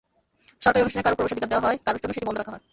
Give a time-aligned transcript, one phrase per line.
[0.63, 2.63] সরকারি অনুষ্ঠানে কারও প্রবেশাধিকার দেওয়া হয়, কারও জন্য সেটি বন্ধ রাখা হয়।